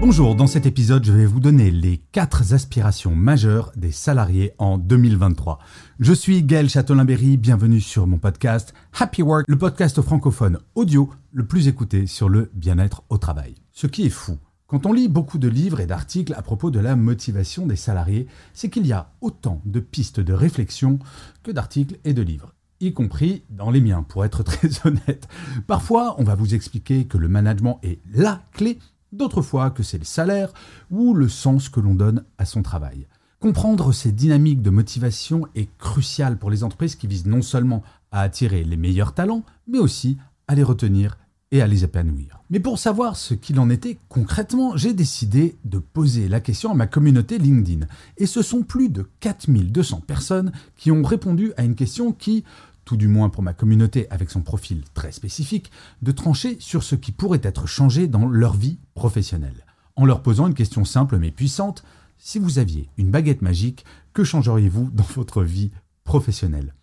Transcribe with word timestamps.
Bonjour, 0.00 0.34
dans 0.34 0.46
cet 0.46 0.66
épisode, 0.66 1.04
je 1.04 1.12
vais 1.12 1.24
vous 1.24 1.40
donner 1.40 1.70
les 1.70 1.98
quatre 2.12 2.52
aspirations 2.52 3.14
majeures 3.14 3.72
des 3.76 3.92
salariés 3.92 4.52
en 4.58 4.76
2023. 4.76 5.58
Je 6.00 6.12
suis 6.12 6.42
Gaël 6.42 6.68
Châtelain-Berry, 6.68 7.36
bienvenue 7.36 7.80
sur 7.80 8.06
mon 8.06 8.18
podcast 8.18 8.74
Happy 8.98 9.22
Work, 9.22 9.46
le 9.48 9.56
podcast 9.56 10.02
francophone 10.02 10.58
audio 10.74 11.10
le 11.32 11.46
plus 11.46 11.68
écouté 11.68 12.06
sur 12.06 12.28
le 12.28 12.50
bien-être 12.54 13.02
au 13.08 13.18
travail. 13.18 13.54
Ce 13.72 13.86
qui 13.86 14.04
est 14.04 14.10
fou, 14.10 14.38
quand 14.66 14.84
on 14.84 14.92
lit 14.92 15.08
beaucoup 15.08 15.38
de 15.38 15.48
livres 15.48 15.80
et 15.80 15.86
d'articles 15.86 16.34
à 16.34 16.42
propos 16.42 16.70
de 16.70 16.80
la 16.80 16.96
motivation 16.96 17.66
des 17.66 17.76
salariés, 17.76 18.26
c'est 18.52 18.68
qu'il 18.68 18.86
y 18.86 18.92
a 18.92 19.12
autant 19.20 19.62
de 19.64 19.80
pistes 19.80 20.20
de 20.20 20.32
réflexion 20.32 20.98
que 21.42 21.50
d'articles 21.50 21.98
et 22.04 22.12
de 22.12 22.22
livres 22.22 22.54
y 22.80 22.92
compris 22.92 23.44
dans 23.50 23.70
les 23.70 23.80
miens, 23.80 24.02
pour 24.02 24.24
être 24.24 24.42
très 24.44 24.68
honnête. 24.84 25.28
Parfois, 25.66 26.16
on 26.18 26.24
va 26.24 26.34
vous 26.34 26.54
expliquer 26.54 27.06
que 27.06 27.18
le 27.18 27.28
management 27.28 27.78
est 27.82 28.00
la 28.12 28.42
clé, 28.52 28.78
d'autres 29.14 29.42
fois 29.42 29.70
que 29.70 29.82
c'est 29.82 29.98
le 29.98 30.04
salaire 30.04 30.52
ou 30.90 31.14
le 31.14 31.28
sens 31.28 31.68
que 31.68 31.80
l'on 31.80 31.94
donne 31.94 32.24
à 32.38 32.44
son 32.44 32.62
travail. 32.62 33.06
Comprendre 33.40 33.92
ces 33.92 34.12
dynamiques 34.12 34.62
de 34.62 34.70
motivation 34.70 35.46
est 35.54 35.68
crucial 35.76 36.38
pour 36.38 36.50
les 36.50 36.64
entreprises 36.64 36.96
qui 36.96 37.06
visent 37.06 37.26
non 37.26 37.42
seulement 37.42 37.82
à 38.10 38.20
attirer 38.20 38.64
les 38.64 38.76
meilleurs 38.76 39.12
talents, 39.12 39.42
mais 39.66 39.78
aussi 39.78 40.16
à 40.48 40.54
les 40.54 40.62
retenir 40.62 41.18
et 41.50 41.62
à 41.62 41.66
les 41.66 41.84
épanouir. 41.84 42.40
Mais 42.50 42.58
pour 42.58 42.78
savoir 42.78 43.16
ce 43.16 43.34
qu'il 43.34 43.60
en 43.60 43.70
était 43.70 43.98
concrètement, 44.08 44.76
j'ai 44.76 44.92
décidé 44.92 45.56
de 45.64 45.78
poser 45.78 46.28
la 46.28 46.40
question 46.40 46.70
à 46.70 46.74
ma 46.74 46.86
communauté 46.86 47.38
LinkedIn. 47.38 47.86
Et 48.16 48.26
ce 48.26 48.42
sont 48.42 48.62
plus 48.62 48.88
de 48.88 49.08
4200 49.20 50.02
personnes 50.06 50.50
qui 50.76 50.90
ont 50.90 51.02
répondu 51.02 51.52
à 51.56 51.64
une 51.64 51.74
question 51.76 52.12
qui, 52.12 52.44
tout 52.84 52.96
du 52.96 53.08
moins 53.08 53.28
pour 53.28 53.42
ma 53.42 53.52
communauté 53.52 54.06
avec 54.10 54.30
son 54.30 54.42
profil 54.42 54.82
très 54.94 55.12
spécifique, 55.12 55.70
de 56.02 56.12
trancher 56.12 56.56
sur 56.60 56.82
ce 56.82 56.94
qui 56.94 57.12
pourrait 57.12 57.40
être 57.42 57.66
changé 57.66 58.06
dans 58.06 58.26
leur 58.26 58.54
vie 58.54 58.78
professionnelle. 58.94 59.64
En 59.96 60.04
leur 60.04 60.22
posant 60.22 60.46
une 60.46 60.54
question 60.54 60.84
simple 60.84 61.18
mais 61.18 61.30
puissante, 61.30 61.84
si 62.18 62.38
vous 62.38 62.58
aviez 62.58 62.88
une 62.96 63.10
baguette 63.10 63.42
magique, 63.42 63.84
que 64.12 64.24
changeriez-vous 64.24 64.90
dans 64.92 65.06
votre 65.14 65.42
vie 65.42 65.70
professionnelle? 66.04 66.74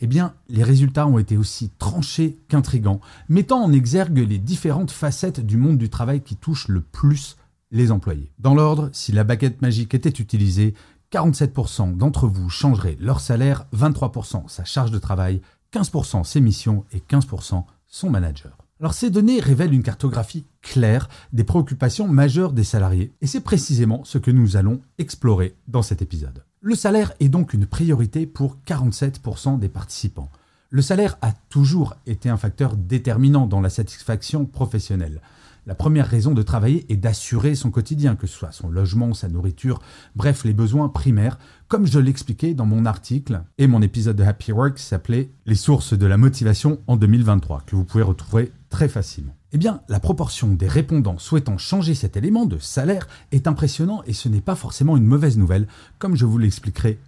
Eh 0.00 0.06
bien, 0.06 0.34
les 0.48 0.64
résultats 0.64 1.06
ont 1.06 1.18
été 1.18 1.36
aussi 1.36 1.70
tranchés 1.78 2.38
qu'intrigants, 2.48 3.00
mettant 3.28 3.62
en 3.62 3.72
exergue 3.72 4.18
les 4.18 4.38
différentes 4.38 4.90
facettes 4.90 5.40
du 5.40 5.56
monde 5.56 5.78
du 5.78 5.90
travail 5.90 6.22
qui 6.22 6.36
touchent 6.36 6.68
le 6.68 6.80
plus 6.80 7.36
les 7.70 7.90
employés. 7.90 8.30
Dans 8.38 8.54
l'ordre, 8.54 8.90
si 8.92 9.12
la 9.12 9.24
baguette 9.24 9.62
magique 9.62 9.94
était 9.94 10.10
utilisée, 10.10 10.74
47% 11.12 11.96
d'entre 11.96 12.26
vous 12.26 12.48
changeraient 12.48 12.96
leur 12.98 13.20
salaire, 13.20 13.66
23% 13.76 14.48
sa 14.48 14.64
charge 14.64 14.90
de 14.90 14.98
travail, 14.98 15.42
15% 15.72 16.24
ses 16.24 16.40
missions 16.40 16.84
et 16.92 17.00
15% 17.00 17.64
son 17.86 18.10
manager. 18.10 18.56
Alors 18.80 18.94
ces 18.94 19.10
données 19.10 19.38
révèlent 19.38 19.74
une 19.74 19.82
cartographie 19.82 20.44
claire 20.62 21.08
des 21.32 21.44
préoccupations 21.44 22.08
majeures 22.08 22.52
des 22.52 22.64
salariés, 22.64 23.12
et 23.20 23.26
c'est 23.26 23.40
précisément 23.40 24.02
ce 24.04 24.18
que 24.18 24.30
nous 24.30 24.56
allons 24.56 24.80
explorer 24.98 25.54
dans 25.68 25.82
cet 25.82 26.02
épisode. 26.02 26.44
Le 26.60 26.74
salaire 26.74 27.12
est 27.20 27.28
donc 27.28 27.52
une 27.52 27.66
priorité 27.66 28.26
pour 28.26 28.56
47% 28.66 29.58
des 29.58 29.68
participants. 29.68 30.30
Le 30.70 30.80
salaire 30.80 31.18
a 31.20 31.32
toujours 31.50 31.94
été 32.06 32.30
un 32.30 32.36
facteur 32.38 32.76
déterminant 32.76 33.46
dans 33.46 33.60
la 33.60 33.68
satisfaction 33.68 34.46
professionnelle. 34.46 35.20
La 35.64 35.76
première 35.76 36.08
raison 36.08 36.32
de 36.32 36.42
travailler 36.42 36.84
est 36.88 36.96
d'assurer 36.96 37.54
son 37.54 37.70
quotidien, 37.70 38.16
que 38.16 38.26
ce 38.26 38.36
soit 38.36 38.50
son 38.50 38.68
logement, 38.68 39.14
sa 39.14 39.28
nourriture, 39.28 39.80
bref, 40.16 40.44
les 40.44 40.54
besoins 40.54 40.88
primaires, 40.88 41.38
comme 41.68 41.86
je 41.86 42.00
l'expliquais 42.00 42.52
dans 42.52 42.66
mon 42.66 42.84
article 42.84 43.44
et 43.58 43.68
mon 43.68 43.80
épisode 43.80 44.16
de 44.16 44.24
Happy 44.24 44.50
Work 44.50 44.80
s'appelait 44.80 45.30
Les 45.46 45.54
sources 45.54 45.96
de 45.96 46.06
la 46.06 46.16
motivation 46.16 46.80
en 46.88 46.96
2023, 46.96 47.62
que 47.64 47.76
vous 47.76 47.84
pouvez 47.84 48.02
retrouver 48.02 48.50
très 48.70 48.88
facilement. 48.88 49.36
Eh 49.52 49.58
bien, 49.58 49.82
la 49.88 50.00
proportion 50.00 50.48
des 50.48 50.66
répondants 50.66 51.18
souhaitant 51.18 51.58
changer 51.58 51.94
cet 51.94 52.16
élément 52.16 52.44
de 52.44 52.58
salaire 52.58 53.06
est 53.30 53.46
impressionnant 53.46 54.02
et 54.04 54.14
ce 54.14 54.28
n'est 54.28 54.40
pas 54.40 54.56
forcément 54.56 54.96
une 54.96 55.06
mauvaise 55.06 55.38
nouvelle, 55.38 55.68
comme 56.00 56.16
je 56.16 56.24
vous 56.24 56.38
l'expliquerai 56.38 56.98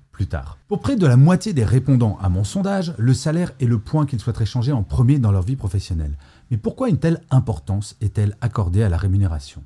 Pour 0.68 0.80
près 0.80 0.96
de 0.96 1.06
la 1.06 1.16
moitié 1.16 1.52
des 1.52 1.64
répondants 1.64 2.18
à 2.20 2.28
mon 2.28 2.44
sondage, 2.44 2.94
le 2.98 3.14
salaire 3.14 3.52
est 3.60 3.66
le 3.66 3.78
point 3.78 4.06
qu'ils 4.06 4.20
souhaiteraient 4.20 4.46
changer 4.46 4.72
en 4.72 4.82
premier 4.82 5.18
dans 5.18 5.32
leur 5.32 5.42
vie 5.42 5.56
professionnelle. 5.56 6.16
Mais 6.50 6.56
pourquoi 6.56 6.88
une 6.88 6.98
telle 6.98 7.20
importance 7.30 7.96
est-elle 8.00 8.36
accordée 8.40 8.82
à 8.82 8.88
la 8.88 8.96
rémunération? 8.96 9.62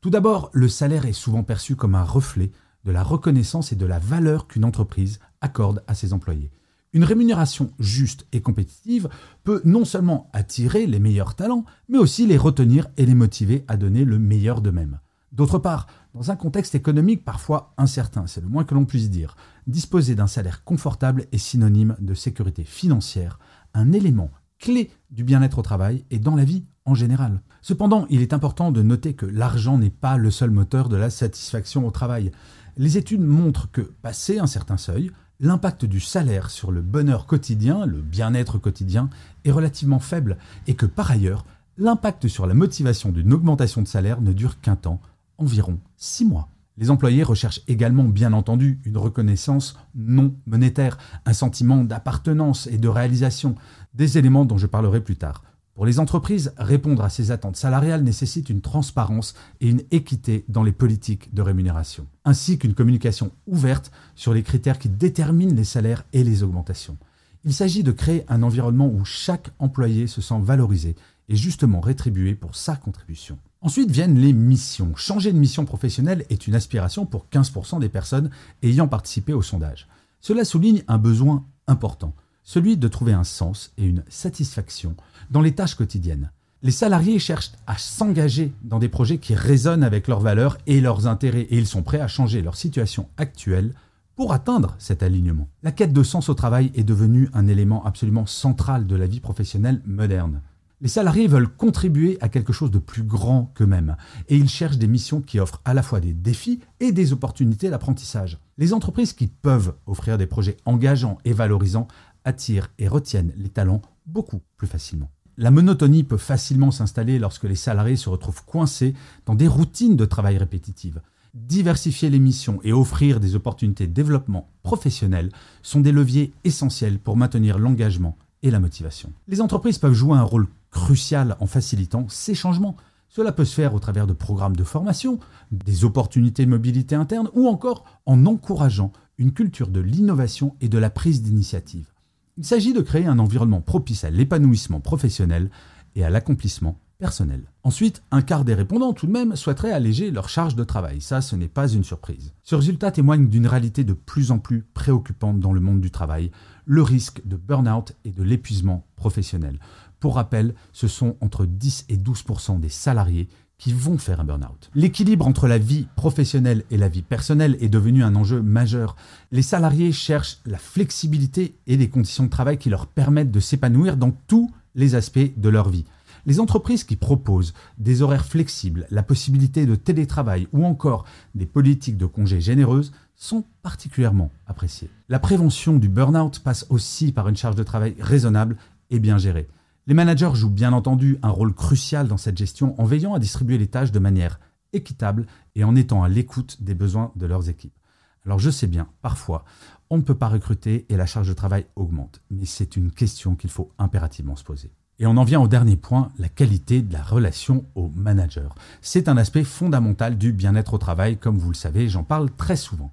Tout 0.00 0.10
d'abord, 0.10 0.50
le 0.52 0.68
salaire 0.68 1.06
est 1.06 1.12
souvent 1.12 1.42
perçu 1.42 1.76
comme 1.76 1.94
un 1.94 2.04
reflet 2.04 2.50
de 2.84 2.92
la 2.92 3.02
reconnaissance 3.02 3.72
et 3.72 3.76
de 3.76 3.86
la 3.86 3.98
valeur 3.98 4.46
qu'une 4.46 4.64
entreprise 4.64 5.18
accorde 5.40 5.82
à 5.86 5.94
ses 5.94 6.12
employés. 6.12 6.50
Une 6.92 7.04
rémunération 7.04 7.72
juste 7.80 8.26
et 8.32 8.40
compétitive 8.40 9.08
peut 9.42 9.62
non 9.64 9.84
seulement 9.84 10.28
attirer 10.32 10.86
les 10.86 11.00
meilleurs 11.00 11.34
talents, 11.34 11.64
mais 11.88 11.98
aussi 11.98 12.26
les 12.26 12.36
retenir 12.36 12.86
et 12.96 13.06
les 13.06 13.14
motiver 13.14 13.64
à 13.66 13.76
donner 13.76 14.04
le 14.04 14.18
meilleur 14.18 14.60
d'eux-mêmes. 14.60 15.00
D'autre 15.32 15.58
part, 15.58 15.88
dans 16.14 16.30
un 16.30 16.36
contexte 16.36 16.76
économique 16.76 17.24
parfois 17.24 17.74
incertain, 17.76 18.28
c'est 18.28 18.40
le 18.40 18.46
moins 18.46 18.62
que 18.62 18.74
l'on 18.74 18.84
puisse 18.84 19.10
dire, 19.10 19.36
disposer 19.66 20.14
d'un 20.14 20.26
salaire 20.26 20.64
confortable 20.64 21.26
est 21.32 21.38
synonyme 21.38 21.96
de 22.00 22.14
sécurité 22.14 22.64
financière, 22.64 23.38
un 23.74 23.92
élément 23.92 24.30
clé 24.58 24.90
du 25.10 25.24
bien-être 25.24 25.58
au 25.58 25.62
travail 25.62 26.04
et 26.10 26.18
dans 26.18 26.36
la 26.36 26.44
vie 26.44 26.64
en 26.84 26.94
général. 26.94 27.40
Cependant, 27.62 28.06
il 28.10 28.20
est 28.20 28.32
important 28.32 28.72
de 28.72 28.82
noter 28.82 29.14
que 29.14 29.26
l'argent 29.26 29.78
n'est 29.78 29.90
pas 29.90 30.16
le 30.16 30.30
seul 30.30 30.50
moteur 30.50 30.88
de 30.88 30.96
la 30.96 31.10
satisfaction 31.10 31.86
au 31.86 31.90
travail. 31.90 32.30
Les 32.76 32.98
études 32.98 33.22
montrent 33.22 33.70
que, 33.70 33.80
passé 33.80 34.38
un 34.38 34.46
certain 34.46 34.76
seuil, 34.76 35.10
l'impact 35.40 35.84
du 35.84 36.00
salaire 36.00 36.50
sur 36.50 36.70
le 36.70 36.82
bonheur 36.82 37.26
quotidien, 37.26 37.86
le 37.86 38.00
bien-être 38.00 38.58
quotidien, 38.58 39.08
est 39.44 39.50
relativement 39.50 39.98
faible 39.98 40.38
et 40.66 40.74
que 40.74 40.86
par 40.86 41.10
ailleurs, 41.10 41.44
l'impact 41.78 42.28
sur 42.28 42.46
la 42.46 42.54
motivation 42.54 43.10
d'une 43.10 43.32
augmentation 43.32 43.82
de 43.82 43.88
salaire 43.88 44.20
ne 44.20 44.32
dure 44.32 44.60
qu'un 44.60 44.76
temps, 44.76 45.00
environ 45.38 45.78
six 45.96 46.24
mois. 46.24 46.48
Les 46.76 46.90
employés 46.90 47.22
recherchent 47.22 47.60
également, 47.68 48.04
bien 48.04 48.32
entendu, 48.32 48.80
une 48.84 48.98
reconnaissance 48.98 49.78
non 49.94 50.34
monétaire, 50.46 50.98
un 51.24 51.32
sentiment 51.32 51.84
d'appartenance 51.84 52.66
et 52.66 52.78
de 52.78 52.88
réalisation, 52.88 53.54
des 53.94 54.18
éléments 54.18 54.44
dont 54.44 54.58
je 54.58 54.66
parlerai 54.66 55.00
plus 55.00 55.16
tard. 55.16 55.44
Pour 55.74 55.86
les 55.86 55.98
entreprises, 55.98 56.52
répondre 56.56 57.02
à 57.02 57.10
ces 57.10 57.30
attentes 57.30 57.56
salariales 57.56 58.02
nécessite 58.02 58.48
une 58.48 58.60
transparence 58.60 59.34
et 59.60 59.68
une 59.68 59.82
équité 59.92 60.44
dans 60.48 60.62
les 60.62 60.72
politiques 60.72 61.34
de 61.34 61.42
rémunération, 61.42 62.06
ainsi 62.24 62.58
qu'une 62.58 62.74
communication 62.74 63.30
ouverte 63.46 63.90
sur 64.14 64.34
les 64.34 64.42
critères 64.42 64.78
qui 64.78 64.88
déterminent 64.88 65.54
les 65.54 65.64
salaires 65.64 66.04
et 66.12 66.22
les 66.22 66.42
augmentations. 66.42 66.96
Il 67.44 67.52
s'agit 67.52 67.82
de 67.82 67.92
créer 67.92 68.24
un 68.28 68.42
environnement 68.42 68.88
où 68.88 69.04
chaque 69.04 69.50
employé 69.58 70.06
se 70.06 70.20
sent 70.20 70.40
valorisé 70.40 70.96
et 71.28 71.36
justement 71.36 71.80
rétribué 71.80 72.34
pour 72.34 72.54
sa 72.54 72.76
contribution. 72.76 73.38
Ensuite 73.64 73.90
viennent 73.90 74.18
les 74.18 74.32
missions. 74.32 74.94
Changer 74.94 75.32
de 75.32 75.38
mission 75.38 75.64
professionnelle 75.64 76.24
est 76.30 76.46
une 76.46 76.54
aspiration 76.54 77.06
pour 77.06 77.26
15% 77.32 77.80
des 77.80 77.88
personnes 77.88 78.30
ayant 78.62 78.86
participé 78.86 79.32
au 79.32 79.42
sondage. 79.42 79.88
Cela 80.20 80.44
souligne 80.44 80.84
un 80.86 80.98
besoin 80.98 81.44
important 81.66 82.14
celui 82.44 82.76
de 82.76 82.88
trouver 82.88 83.14
un 83.14 83.24
sens 83.24 83.72
et 83.78 83.86
une 83.86 84.04
satisfaction 84.08 84.94
dans 85.30 85.40
les 85.40 85.54
tâches 85.54 85.74
quotidiennes. 85.74 86.30
Les 86.62 86.70
salariés 86.70 87.18
cherchent 87.18 87.52
à 87.66 87.76
s'engager 87.76 88.52
dans 88.62 88.78
des 88.78 88.88
projets 88.88 89.18
qui 89.18 89.34
résonnent 89.34 89.82
avec 89.82 90.08
leurs 90.08 90.20
valeurs 90.20 90.58
et 90.66 90.80
leurs 90.80 91.06
intérêts 91.06 91.40
et 91.50 91.58
ils 91.58 91.66
sont 91.66 91.82
prêts 91.82 92.00
à 92.00 92.08
changer 92.08 92.42
leur 92.42 92.56
situation 92.56 93.08
actuelle 93.16 93.74
pour 94.14 94.32
atteindre 94.32 94.76
cet 94.78 95.02
alignement. 95.02 95.48
La 95.62 95.72
quête 95.72 95.92
de 95.92 96.02
sens 96.02 96.28
au 96.28 96.34
travail 96.34 96.70
est 96.74 96.84
devenue 96.84 97.28
un 97.32 97.48
élément 97.48 97.84
absolument 97.84 98.26
central 98.26 98.86
de 98.86 98.94
la 98.96 99.06
vie 99.06 99.20
professionnelle 99.20 99.82
moderne. 99.84 100.40
Les 100.80 100.88
salariés 100.88 101.28
veulent 101.28 101.48
contribuer 101.48 102.18
à 102.20 102.28
quelque 102.28 102.52
chose 102.52 102.70
de 102.70 102.78
plus 102.78 103.04
grand 103.04 103.52
qu'eux-mêmes 103.54 103.96
et 104.28 104.36
ils 104.36 104.48
cherchent 104.48 104.76
des 104.76 104.88
missions 104.88 105.20
qui 105.20 105.38
offrent 105.38 105.62
à 105.64 105.72
la 105.72 105.82
fois 105.82 106.00
des 106.00 106.12
défis 106.12 106.60
et 106.80 106.92
des 106.92 107.12
opportunités 107.12 107.70
d'apprentissage. 107.70 108.38
Les 108.58 108.72
entreprises 108.72 109.12
qui 109.12 109.28
peuvent 109.28 109.74
offrir 109.86 110.18
des 110.18 110.26
projets 110.26 110.56
engageants 110.64 111.18
et 111.24 111.32
valorisants 111.32 111.88
attirent 112.24 112.70
et 112.78 112.88
retiennent 112.88 113.32
les 113.36 113.48
talents 113.48 113.82
beaucoup 114.06 114.40
plus 114.56 114.66
facilement. 114.66 115.10
La 115.36 115.50
monotonie 115.50 116.04
peut 116.04 116.16
facilement 116.16 116.70
s'installer 116.70 117.18
lorsque 117.18 117.44
les 117.44 117.56
salariés 117.56 117.96
se 117.96 118.08
retrouvent 118.08 118.44
coincés 118.44 118.94
dans 119.26 119.34
des 119.34 119.48
routines 119.48 119.96
de 119.96 120.04
travail 120.04 120.38
répétitives. 120.38 121.00
Diversifier 121.34 122.10
les 122.10 122.20
missions 122.20 122.60
et 122.62 122.72
offrir 122.72 123.18
des 123.18 123.34
opportunités 123.34 123.88
de 123.88 123.92
développement 123.92 124.48
professionnel 124.62 125.30
sont 125.62 125.80
des 125.80 125.90
leviers 125.90 126.32
essentiels 126.44 127.00
pour 127.00 127.16
maintenir 127.16 127.58
l'engagement 127.58 128.16
et 128.44 128.52
la 128.52 128.60
motivation. 128.60 129.12
Les 129.26 129.40
entreprises 129.40 129.78
peuvent 129.78 129.94
jouer 129.94 130.16
un 130.16 130.22
rôle 130.22 130.46
crucial 130.74 131.36
en 131.38 131.46
facilitant 131.46 132.06
ces 132.10 132.34
changements. 132.34 132.76
Cela 133.08 133.30
peut 133.30 133.44
se 133.44 133.54
faire 133.54 133.74
au 133.74 133.78
travers 133.78 134.08
de 134.08 134.12
programmes 134.12 134.56
de 134.56 134.64
formation, 134.64 135.20
des 135.52 135.84
opportunités 135.84 136.44
de 136.44 136.50
mobilité 136.50 136.96
interne 136.96 137.30
ou 137.32 137.46
encore 137.46 137.84
en 138.06 138.26
encourageant 138.26 138.92
une 139.16 139.32
culture 139.32 139.68
de 139.68 139.80
l'innovation 139.80 140.56
et 140.60 140.68
de 140.68 140.78
la 140.78 140.90
prise 140.90 141.22
d'initiative. 141.22 141.92
Il 142.36 142.44
s'agit 142.44 142.72
de 142.72 142.80
créer 142.80 143.06
un 143.06 143.20
environnement 143.20 143.60
propice 143.60 144.02
à 144.02 144.10
l'épanouissement 144.10 144.80
professionnel 144.80 145.48
et 145.94 146.04
à 146.04 146.10
l'accomplissement 146.10 146.76
personnel. 146.98 147.42
Ensuite, 147.62 148.02
un 148.10 148.22
quart 148.22 148.44
des 148.44 148.54
répondants 148.54 148.92
tout 148.92 149.06
de 149.06 149.12
même 149.12 149.36
souhaiteraient 149.36 149.72
alléger 149.72 150.10
leur 150.10 150.28
charge 150.28 150.56
de 150.56 150.64
travail. 150.64 151.00
Ça, 151.00 151.20
ce 151.20 151.36
n'est 151.36 151.48
pas 151.48 151.68
une 151.68 151.84
surprise. 151.84 152.32
Ce 152.42 152.56
résultat 152.56 152.90
témoigne 152.90 153.28
d'une 153.28 153.46
réalité 153.46 153.84
de 153.84 153.92
plus 153.92 154.32
en 154.32 154.40
plus 154.40 154.62
préoccupante 154.74 155.38
dans 155.38 155.52
le 155.52 155.60
monde 155.60 155.80
du 155.80 155.92
travail, 155.92 156.32
le 156.66 156.82
risque 156.82 157.22
de 157.24 157.36
burn-out 157.36 157.92
et 158.04 158.10
de 158.10 158.22
l'épuisement 158.24 158.86
professionnel. 158.96 159.58
Pour 160.04 160.16
rappel, 160.16 160.54
ce 160.74 160.86
sont 160.86 161.16
entre 161.22 161.46
10 161.46 161.86
et 161.88 161.96
12% 161.96 162.60
des 162.60 162.68
salariés 162.68 163.26
qui 163.56 163.72
vont 163.72 163.96
faire 163.96 164.20
un 164.20 164.24
burn-out. 164.24 164.70
L'équilibre 164.74 165.26
entre 165.26 165.48
la 165.48 165.56
vie 165.56 165.86
professionnelle 165.96 166.62
et 166.70 166.76
la 166.76 166.90
vie 166.90 167.00
personnelle 167.00 167.56
est 167.62 167.70
devenu 167.70 168.04
un 168.04 168.14
enjeu 168.14 168.42
majeur. 168.42 168.96
Les 169.32 169.40
salariés 169.40 169.92
cherchent 169.92 170.40
la 170.44 170.58
flexibilité 170.58 171.56
et 171.66 171.78
des 171.78 171.88
conditions 171.88 172.24
de 172.24 172.28
travail 172.28 172.58
qui 172.58 172.68
leur 172.68 172.86
permettent 172.86 173.30
de 173.30 173.40
s'épanouir 173.40 173.96
dans 173.96 174.10
tous 174.10 174.50
les 174.74 174.94
aspects 174.94 175.32
de 175.38 175.48
leur 175.48 175.70
vie. 175.70 175.86
Les 176.26 176.38
entreprises 176.38 176.84
qui 176.84 176.96
proposent 176.96 177.54
des 177.78 178.02
horaires 178.02 178.26
flexibles, 178.26 178.86
la 178.90 179.02
possibilité 179.02 179.64
de 179.64 179.74
télétravail 179.74 180.48
ou 180.52 180.66
encore 180.66 181.06
des 181.34 181.46
politiques 181.46 181.96
de 181.96 182.04
congés 182.04 182.42
généreuses 182.42 182.92
sont 183.16 183.46
particulièrement 183.62 184.30
appréciées. 184.46 184.90
La 185.08 185.18
prévention 185.18 185.78
du 185.78 185.88
burn-out 185.88 186.40
passe 186.40 186.66
aussi 186.68 187.10
par 187.10 187.26
une 187.26 187.38
charge 187.38 187.56
de 187.56 187.62
travail 187.62 187.96
raisonnable 187.98 188.58
et 188.90 188.98
bien 188.98 189.16
gérée. 189.16 189.48
Les 189.86 189.92
managers 189.94 190.30
jouent 190.34 190.48
bien 190.48 190.72
entendu 190.72 191.18
un 191.22 191.28
rôle 191.28 191.52
crucial 191.52 192.08
dans 192.08 192.16
cette 192.16 192.38
gestion 192.38 192.74
en 192.80 192.84
veillant 192.84 193.12
à 193.12 193.18
distribuer 193.18 193.58
les 193.58 193.66
tâches 193.66 193.92
de 193.92 193.98
manière 193.98 194.40
équitable 194.72 195.26
et 195.54 195.62
en 195.62 195.76
étant 195.76 196.02
à 196.02 196.08
l'écoute 196.08 196.62
des 196.62 196.74
besoins 196.74 197.12
de 197.16 197.26
leurs 197.26 197.50
équipes. 197.50 197.76
Alors 198.24 198.38
je 198.38 198.48
sais 198.48 198.66
bien, 198.66 198.88
parfois, 199.02 199.44
on 199.90 199.98
ne 199.98 200.02
peut 200.02 200.14
pas 200.14 200.28
recruter 200.28 200.86
et 200.88 200.96
la 200.96 201.04
charge 201.04 201.28
de 201.28 201.34
travail 201.34 201.66
augmente, 201.76 202.22
mais 202.30 202.46
c'est 202.46 202.76
une 202.76 202.90
question 202.90 203.36
qu'il 203.36 203.50
faut 203.50 203.72
impérativement 203.78 204.36
se 204.36 204.44
poser. 204.44 204.72
Et 205.00 205.06
on 205.06 205.18
en 205.18 205.24
vient 205.24 205.40
au 205.40 205.48
dernier 205.48 205.76
point, 205.76 206.12
la 206.18 206.30
qualité 206.30 206.80
de 206.80 206.92
la 206.92 207.02
relation 207.02 207.66
au 207.74 207.88
manager. 207.88 208.54
C'est 208.80 209.08
un 209.08 209.18
aspect 209.18 209.44
fondamental 209.44 210.16
du 210.16 210.32
bien-être 210.32 210.72
au 210.72 210.78
travail, 210.78 211.18
comme 211.18 211.36
vous 211.36 211.50
le 211.50 211.56
savez, 211.56 211.88
j'en 211.90 212.04
parle 212.04 212.30
très 212.30 212.56
souvent. 212.56 212.92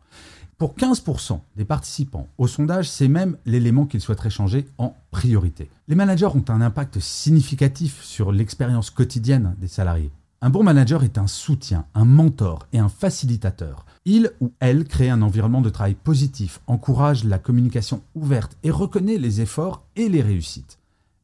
Pour 0.62 0.76
15% 0.76 1.40
des 1.56 1.66
participants 1.66 2.28
au 2.38 2.46
sondage, 2.46 2.88
c'est 2.88 3.08
même 3.08 3.36
l'élément 3.48 3.88
qu'ils 3.88 4.00
souhaiteraient 4.00 4.30
changer 4.30 4.68
en 4.78 4.96
priorité. 5.10 5.72
Les 5.88 5.96
managers 5.96 6.28
ont 6.28 6.46
un 6.50 6.62
impact 6.62 7.00
significatif 7.00 8.04
sur 8.04 8.32
l'expérience 8.32 8.92
quotidienne 8.92 9.56
des 9.58 9.68
salariés. 9.68 10.12
Un 10.40 10.52
bon 10.52 10.62
manager 10.62 11.04
est 11.04 11.18
un 11.18 11.26
soutien, 11.26 11.88
un 11.96 12.06
mentor 12.06 12.68
et 12.74 12.78
un 12.78 12.90
facilitateur. 12.90 13.88
Il 14.06 14.34
ou 14.40 14.52
elle 14.60 14.84
crée 14.84 15.10
un 15.10 15.24
environnement 15.24 15.62
de 15.62 15.72
travail 15.72 15.96
positif, 15.96 16.62
encourage 16.68 17.24
la 17.24 17.40
communication 17.40 18.04
ouverte 18.14 18.56
et 18.62 18.70
reconnaît 18.70 19.18
les 19.18 19.42
efforts 19.42 19.84
et 19.96 20.10
les 20.10 20.22
réussites. 20.22 20.78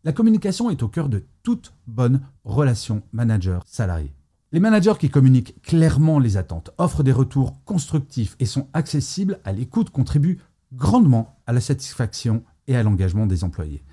La 0.04 0.14
communication 0.14 0.72
est 0.72 0.82
au 0.82 0.88
cœur 0.88 1.10
de 1.10 1.24
toute 1.44 1.74
bonne 1.86 2.22
relation 2.44 3.04
manager-salarié. 3.14 4.17
Les 4.54 4.62
managers 4.62 4.94
qui 4.98 5.10
communiquent 5.10 5.62
clairement 5.62 6.20
les 6.20 6.38
attentes, 6.38 6.72
offrent 6.78 7.04
des 7.04 7.12
retours 7.12 7.62
constructifs 7.66 8.38
et 8.40 8.46
sont 8.46 8.70
accessibles 8.72 9.40
à 9.44 9.52
l'écoute 9.52 9.90
contribuent 9.90 10.40
grandement 10.74 11.36
à 11.48 11.52
la 11.52 11.60
satisfaction 11.60 12.44
et 12.68 12.78
à 12.78 12.84
l'engagement 12.84 13.26
des 13.26 13.44
employés. 13.44 13.84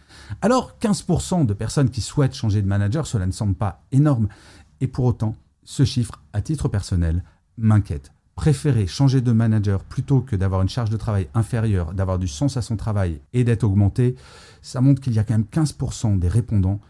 Alors 0.43 0.77
15% 0.81 1.45
de 1.45 1.55
personnes 1.55 1.91
qui 1.91 2.01
souhaitent 2.01 2.37
changer 2.37 2.63
de 2.63 2.69
manager, 2.69 3.09
cela 3.09 3.27
ne 3.27 3.33
semble 3.33 3.55
pas 3.55 3.83
énorme. 3.91 4.29
Et 4.81 4.87
pour 4.87 5.07
autant, 5.07 5.35
ce 5.65 5.85
chiffre, 5.85 6.23
à 6.33 6.41
titre 6.41 6.69
personnel, 6.69 7.25
m'inquiète. 7.59 8.13
Préférer 8.37 8.87
changer 8.87 9.21
de 9.21 9.33
manager 9.33 9.83
plutôt 9.83 10.21
que 10.21 10.37
d'avoir 10.37 10.63
une 10.63 10.69
charge 10.69 10.91
de 10.91 10.97
travail 10.97 11.29
inférieure, 11.35 11.95
d'avoir 11.95 12.21
du 12.21 12.29
sens 12.29 12.57
à 12.57 12.63
son 12.63 12.77
travail 12.77 13.21
et 13.33 13.43
d'être 13.43 13.65
augmenté, 13.65 14.15
ça 14.63 14.81
montre 14.81 15.01
qu'il 15.01 15.15
y 15.15 15.19
a 15.19 15.25
quand 15.25 15.35
même 15.35 15.47
15% 15.53 16.17
des 16.19 16.29
répondants 16.29 16.81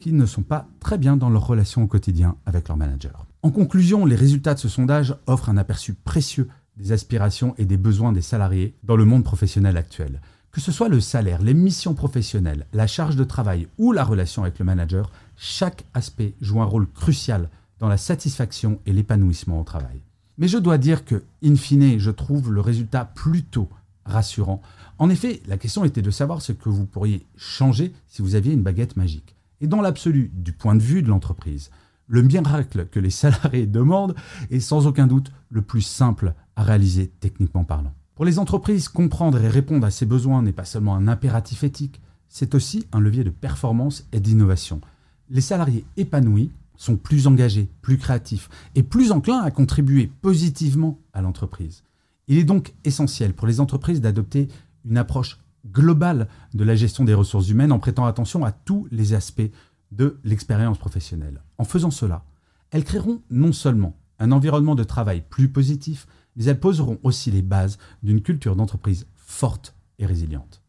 qui 0.00 0.12
ne 0.12 0.26
sont 0.26 0.42
pas 0.42 0.68
très 0.80 0.98
bien 0.98 1.16
dans 1.16 1.30
leur 1.30 1.46
relation 1.46 1.82
au 1.82 1.86
quotidien 1.86 2.36
avec 2.46 2.68
leur 2.68 2.76
manager. 2.76 3.26
En 3.42 3.50
conclusion, 3.50 4.04
les 4.04 4.16
résultats 4.16 4.54
de 4.54 4.58
ce 4.58 4.68
sondage 4.68 5.16
offrent 5.26 5.48
un 5.48 5.56
aperçu 5.56 5.94
précieux 5.94 6.48
des 6.76 6.92
aspirations 6.92 7.54
et 7.58 7.64
des 7.64 7.76
besoins 7.76 8.12
des 8.12 8.22
salariés 8.22 8.74
dans 8.82 8.96
le 8.96 9.04
monde 9.04 9.24
professionnel 9.24 9.76
actuel. 9.76 10.20
Que 10.50 10.60
ce 10.60 10.72
soit 10.72 10.88
le 10.88 11.00
salaire, 11.00 11.42
les 11.42 11.54
missions 11.54 11.94
professionnelles, 11.94 12.66
la 12.72 12.86
charge 12.86 13.16
de 13.16 13.24
travail 13.24 13.68
ou 13.78 13.92
la 13.92 14.04
relation 14.04 14.42
avec 14.42 14.58
le 14.58 14.64
manager, 14.64 15.10
chaque 15.36 15.84
aspect 15.94 16.34
joue 16.40 16.60
un 16.60 16.66
rôle 16.66 16.88
crucial 16.90 17.50
dans 17.78 17.88
la 17.88 17.98
satisfaction 17.98 18.80
et 18.86 18.92
l'épanouissement 18.92 19.60
au 19.60 19.64
travail. 19.64 20.00
Mais 20.38 20.48
je 20.48 20.58
dois 20.58 20.78
dire 20.78 21.04
que, 21.04 21.22
in 21.44 21.56
fine, 21.56 21.98
je 21.98 22.10
trouve 22.10 22.52
le 22.52 22.60
résultat 22.60 23.04
plutôt 23.04 23.68
rassurant. 24.04 24.62
En 24.98 25.10
effet, 25.10 25.42
la 25.46 25.58
question 25.58 25.84
était 25.84 26.02
de 26.02 26.10
savoir 26.10 26.42
ce 26.42 26.52
que 26.52 26.68
vous 26.68 26.86
pourriez 26.86 27.26
changer 27.36 27.92
si 28.06 28.22
vous 28.22 28.34
aviez 28.34 28.52
une 28.52 28.62
baguette 28.62 28.96
magique. 28.96 29.35
Et 29.60 29.66
dans 29.66 29.80
l'absolu, 29.80 30.30
du 30.34 30.52
point 30.52 30.74
de 30.74 30.82
vue 30.82 31.02
de 31.02 31.08
l'entreprise, 31.08 31.70
le 32.08 32.22
miracle 32.22 32.86
que 32.86 33.00
les 33.00 33.10
salariés 33.10 33.66
demandent 33.66 34.14
est 34.50 34.60
sans 34.60 34.86
aucun 34.86 35.06
doute 35.06 35.32
le 35.50 35.62
plus 35.62 35.82
simple 35.82 36.34
à 36.54 36.62
réaliser 36.62 37.08
techniquement 37.20 37.64
parlant. 37.64 37.94
Pour 38.14 38.24
les 38.24 38.38
entreprises, 38.38 38.88
comprendre 38.88 39.42
et 39.42 39.48
répondre 39.48 39.86
à 39.86 39.90
ces 39.90 40.06
besoins 40.06 40.42
n'est 40.42 40.52
pas 40.52 40.64
seulement 40.64 40.96
un 40.96 41.08
impératif 41.08 41.64
éthique, 41.64 42.00
c'est 42.28 42.54
aussi 42.54 42.86
un 42.92 43.00
levier 43.00 43.24
de 43.24 43.30
performance 43.30 44.06
et 44.12 44.20
d'innovation. 44.20 44.80
Les 45.28 45.40
salariés 45.40 45.84
épanouis 45.96 46.50
sont 46.76 46.96
plus 46.96 47.26
engagés, 47.26 47.68
plus 47.82 47.98
créatifs 47.98 48.48
et 48.74 48.82
plus 48.82 49.10
enclins 49.10 49.40
à 49.40 49.50
contribuer 49.50 50.10
positivement 50.22 50.98
à 51.12 51.22
l'entreprise. 51.22 51.82
Il 52.28 52.38
est 52.38 52.44
donc 52.44 52.74
essentiel 52.84 53.34
pour 53.34 53.46
les 53.46 53.60
entreprises 53.60 54.00
d'adopter 54.00 54.48
une 54.84 54.98
approche 54.98 55.38
globale 55.72 56.28
de 56.54 56.64
la 56.64 56.74
gestion 56.74 57.04
des 57.04 57.14
ressources 57.14 57.48
humaines 57.48 57.72
en 57.72 57.78
prêtant 57.78 58.06
attention 58.06 58.44
à 58.44 58.52
tous 58.52 58.86
les 58.90 59.14
aspects 59.14 59.50
de 59.92 60.18
l'expérience 60.24 60.78
professionnelle. 60.78 61.42
En 61.58 61.64
faisant 61.64 61.90
cela, 61.90 62.24
elles 62.70 62.84
créeront 62.84 63.22
non 63.30 63.52
seulement 63.52 63.96
un 64.18 64.32
environnement 64.32 64.74
de 64.74 64.84
travail 64.84 65.22
plus 65.28 65.48
positif, 65.48 66.06
mais 66.36 66.44
elles 66.44 66.60
poseront 66.60 66.98
aussi 67.02 67.30
les 67.30 67.42
bases 67.42 67.78
d'une 68.02 68.22
culture 68.22 68.56
d'entreprise 68.56 69.06
forte 69.14 69.74
et 69.98 70.06
résiliente. 70.06 70.62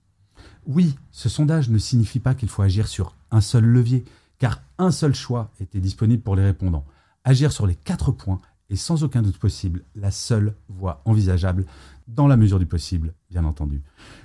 Oui, 0.65 0.95
ce 1.11 1.29
sondage 1.29 1.69
ne 1.69 1.77
signifie 1.77 2.19
pas 2.19 2.35
qu'il 2.35 2.49
faut 2.49 2.61
agir 2.61 2.87
sur 2.87 3.15
un 3.31 3.41
seul 3.41 3.65
levier, 3.65 4.05
car 4.37 4.61
un 4.77 4.91
seul 4.91 5.15
choix 5.15 5.51
était 5.59 5.79
disponible 5.79 6.21
pour 6.21 6.35
les 6.35 6.43
répondants. 6.43 6.85
Agir 7.23 7.51
sur 7.51 7.67
les 7.67 7.75
quatre 7.75 8.11
points 8.11 8.39
est 8.69 8.75
sans 8.75 9.03
aucun 9.03 9.21
doute 9.21 9.37
possible 9.37 9.83
la 9.95 10.11
seule 10.11 10.53
voie 10.69 11.01
envisageable 11.05 11.65
dans 12.07 12.27
la 12.27 12.37
mesure 12.37 12.59
du 12.59 12.65
possible, 12.65 13.13
bien 13.29 13.43
entendu. 13.43 13.81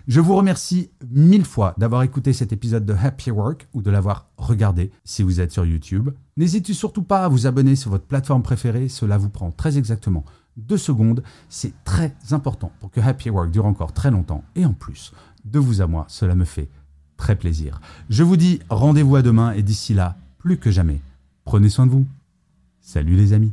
Je 0.06 0.20
vous 0.20 0.36
remercie 0.36 0.90
mille 1.10 1.44
fois 1.44 1.74
d'avoir 1.78 2.02
écouté 2.02 2.32
cet 2.32 2.52
épisode 2.52 2.86
de 2.86 2.94
Happy 2.94 3.30
Work 3.30 3.68
ou 3.72 3.82
de 3.82 3.90
l'avoir 3.90 4.28
regardé 4.36 4.90
si 5.04 5.22
vous 5.22 5.40
êtes 5.40 5.52
sur 5.52 5.64
YouTube. 5.64 6.10
N'hésitez 6.36 6.74
surtout 6.74 7.02
pas 7.02 7.24
à 7.24 7.28
vous 7.28 7.46
abonner 7.46 7.76
sur 7.76 7.90
votre 7.90 8.06
plateforme 8.06 8.42
préférée, 8.42 8.88
cela 8.88 9.18
vous 9.18 9.30
prend 9.30 9.50
très 9.50 9.78
exactement 9.78 10.24
deux 10.56 10.76
secondes. 10.76 11.22
C'est 11.48 11.72
très 11.84 12.14
important 12.30 12.72
pour 12.80 12.90
que 12.90 13.00
Happy 13.00 13.30
Work 13.30 13.50
dure 13.50 13.66
encore 13.66 13.92
très 13.92 14.10
longtemps 14.10 14.44
et 14.54 14.64
en 14.64 14.72
plus, 14.72 15.12
de 15.44 15.58
vous 15.58 15.80
à 15.80 15.86
moi, 15.86 16.04
cela 16.08 16.34
me 16.34 16.44
fait 16.44 16.68
très 17.16 17.36
plaisir. 17.36 17.80
Je 18.08 18.22
vous 18.22 18.36
dis 18.36 18.60
rendez-vous 18.68 19.16
à 19.16 19.22
demain 19.22 19.52
et 19.52 19.62
d'ici 19.62 19.94
là, 19.94 20.16
plus 20.38 20.58
que 20.58 20.70
jamais, 20.70 21.00
prenez 21.44 21.68
soin 21.68 21.86
de 21.86 21.92
vous. 21.92 22.06
Salut 22.80 23.16
les 23.16 23.32
amis. 23.32 23.52